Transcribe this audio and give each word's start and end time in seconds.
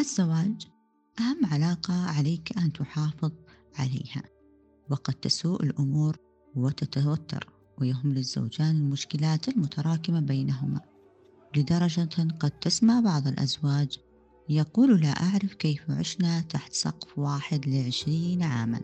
الزواج 0.00 0.66
أهم 1.20 1.46
علاقة 1.46 1.94
عليك 1.94 2.58
أن 2.58 2.72
تحافظ 2.72 3.32
عليها 3.78 4.22
وقد 4.90 5.14
تسوء 5.14 5.62
الأمور 5.62 6.16
وتتوتر 6.56 7.52
ويهمل 7.78 8.16
الزوجان 8.18 8.76
المشكلات 8.76 9.48
المتراكمة 9.48 10.20
بينهما. 10.20 10.80
لدرجة 11.56 12.28
قد 12.40 12.50
تسمع 12.50 13.00
بعض 13.00 13.26
الأزواج 13.26 13.98
يقول 14.48 15.00
لا 15.00 15.08
أعرف 15.08 15.54
كيف 15.54 15.90
عشنا 15.90 16.40
تحت 16.40 16.72
سقف 16.72 17.18
واحد 17.18 17.68
لعشرين 17.68 18.42
عاما. 18.42 18.80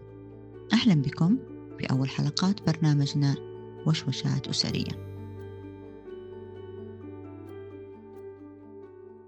أهلا 0.72 0.94
بكم 0.94 1.38
في 1.78 1.86
أول 1.90 2.08
حلقات 2.08 2.66
برنامجنا 2.66 3.34
وشوشات 3.86 4.48
أسرية. 4.48 5.06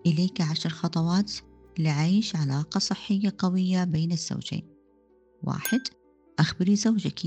إليك 0.06 0.40
عشر 0.40 0.70
خطوات 0.70 1.32
لعيش 1.78 2.36
علاقة 2.36 2.78
صحية 2.78 3.34
قوية 3.38 3.84
بين 3.84 4.12
الزوجين. 4.12 4.62
واحد 5.42 5.80
أخبري 6.38 6.76
زوجك 6.76 7.20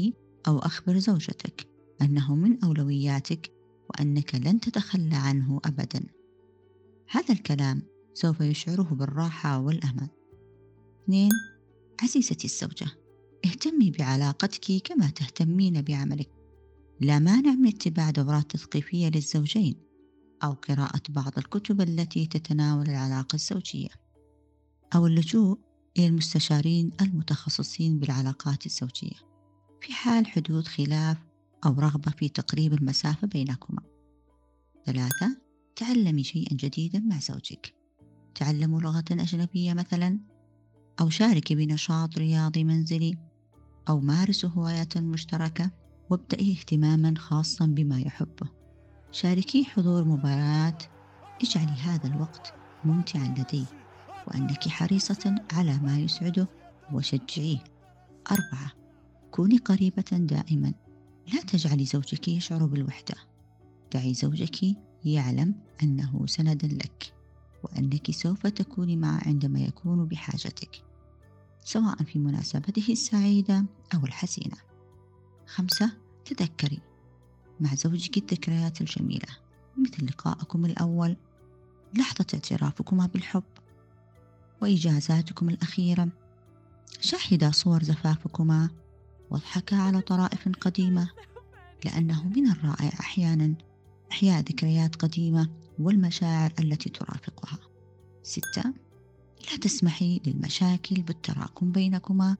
أو 0.47 0.59
أخبر 0.59 0.97
زوجتك 0.97 1.67
أنه 2.01 2.35
من 2.35 2.63
أولوياتك 2.63 3.51
وأنك 3.89 4.35
لن 4.35 4.59
تتخلى 4.59 5.15
عنه 5.15 5.59
أبدا. 5.65 6.03
هذا 7.09 7.33
الكلام 7.33 7.81
سوف 8.13 8.41
يشعره 8.41 8.83
بالراحة 8.91 9.59
والأمان. 9.59 10.09
اثنين 11.03 11.31
عزيزتي 12.03 12.45
الزوجة 12.45 12.87
اهتمي 13.45 13.91
بعلاقتك 13.91 14.81
كما 14.83 15.09
تهتمين 15.09 15.81
بعملك. 15.81 16.29
لا 17.01 17.19
مانع 17.19 17.51
من 17.51 17.67
اتباع 17.67 18.09
دورات 18.09 18.51
تثقيفية 18.51 19.09
للزوجين 19.09 19.75
أو 20.43 20.51
قراءة 20.51 21.01
بعض 21.09 21.37
الكتب 21.37 21.81
التي 21.81 22.27
تتناول 22.27 22.89
العلاقة 22.89 23.35
الزوجية. 23.35 24.00
أو 24.95 25.07
اللجوء 25.07 25.59
إلى 25.97 26.07
المستشارين 26.07 26.91
المتخصصين 27.01 27.99
بالعلاقات 27.99 28.65
الزوجية 28.65 29.31
في 29.81 29.93
حال 29.93 30.27
حدوث 30.27 30.67
خلاف 30.67 31.17
أو 31.65 31.79
رغبة 31.79 32.11
في 32.11 32.29
تقريب 32.29 32.73
المسافة 32.73 33.27
بينكما. 33.27 33.81
ثلاثة 34.85 35.37
تعلمي 35.75 36.23
شيئا 36.23 36.55
جديدا 36.55 36.99
مع 36.99 37.19
زوجك. 37.19 37.75
تعلموا 38.35 38.81
لغة 38.81 39.03
أجنبية 39.11 39.73
مثلا 39.73 40.19
أو 41.01 41.09
شاركي 41.09 41.55
بنشاط 41.55 42.17
رياضي 42.17 42.63
منزلي 42.63 43.17
أو 43.89 43.99
مارسوا 43.99 44.49
هوايات 44.49 44.97
مشتركة 44.97 45.71
وابدأي 46.09 46.51
اهتماما 46.51 47.13
خاصا 47.17 47.65
بما 47.65 47.99
يحبه. 47.99 48.49
شاركيه 49.11 49.63
حضور 49.63 50.03
مباراة 50.03 50.77
اجعلي 51.43 51.81
هذا 51.81 52.07
الوقت 52.07 52.53
ممتعا 52.83 53.35
لديه 53.37 53.80
وأنك 54.27 54.67
حريصة 54.67 55.35
على 55.53 55.77
ما 55.77 55.99
يسعده 55.99 56.47
وشجعيه. 56.93 57.63
أربعة. 58.31 58.71
كوني 59.31 59.57
قريبة 59.57 60.03
دائما. 60.11 60.73
لا 61.33 61.41
تجعلي 61.41 61.85
زوجك 61.85 62.27
يشعر 62.27 62.65
بالوحدة. 62.65 63.15
دعي 63.93 64.13
زوجك 64.13 64.77
يعلم 65.05 65.55
أنه 65.83 66.25
سند 66.27 66.65
لك 66.65 67.13
وأنك 67.63 68.11
سوف 68.11 68.47
تكوني 68.47 68.95
معه 68.95 69.21
عندما 69.25 69.59
يكون 69.59 70.05
بحاجتك 70.05 70.83
سواء 71.63 72.03
في 72.03 72.19
مناسبته 72.19 72.85
السعيدة 72.89 73.65
أو 73.93 74.05
الحزينة. 74.05 74.57
خمسة. 75.47 75.91
تذكري 76.25 76.79
مع 77.59 77.75
زوجك 77.75 78.17
الذكريات 78.17 78.81
الجميلة 78.81 79.37
مثل 79.77 80.05
لقائكم 80.05 80.65
الأول. 80.65 81.17
لحظة 81.97 82.25
اعترافكما 82.33 83.05
بالحب. 83.05 83.43
وإجازاتكم 84.61 85.49
الأخيرة. 85.49 86.09
شاهدا 86.99 87.51
صور 87.51 87.83
زفافكما 87.83 88.69
واضحكا 89.31 89.75
على 89.75 90.01
طرائف 90.01 90.49
قديمة 90.49 91.09
لأنه 91.85 92.27
من 92.27 92.51
الرائع 92.51 92.91
أحيانا 92.99 93.55
إحياء 94.11 94.41
ذكريات 94.41 94.95
قديمة 94.95 95.49
والمشاعر 95.79 96.53
التي 96.59 96.89
ترافقها. 96.89 97.59
ستة 98.23 98.63
لا 99.51 99.57
تسمحي 99.61 100.21
للمشاكل 100.25 101.01
بالتراكم 101.01 101.71
بينكما 101.71 102.37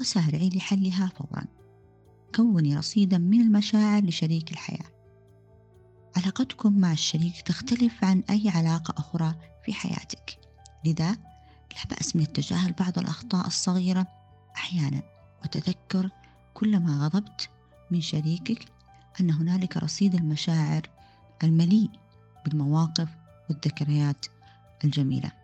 وسارعي 0.00 0.48
لحلها 0.48 1.06
فورا. 1.06 1.44
كوني 2.34 2.76
رصيدا 2.76 3.18
من 3.18 3.40
المشاعر 3.40 4.02
لشريك 4.04 4.50
الحياة. 4.50 4.94
علاقتكم 6.16 6.78
مع 6.78 6.92
الشريك 6.92 7.40
تختلف 7.40 8.04
عن 8.04 8.22
أي 8.30 8.48
علاقة 8.48 8.94
أخرى 8.98 9.34
في 9.64 9.72
حياتك. 9.72 10.38
لذا 10.84 11.16
لا 11.76 11.96
بأس 11.96 12.16
من 12.16 12.32
تجاهل 12.32 12.72
بعض 12.72 12.98
الأخطاء 12.98 13.46
الصغيرة 13.46 14.06
أحيانا. 14.56 15.02
وتذكر 15.44 16.10
كلما 16.54 17.04
غضبت 17.04 17.48
من 17.90 18.00
شريكك 18.00 18.64
أن 19.20 19.30
هنالك 19.30 19.76
رصيد 19.76 20.14
المشاعر 20.14 20.82
المليء 21.44 21.90
بالمواقف 22.44 23.08
والذكريات 23.48 24.26
الجميلة. 24.84 25.43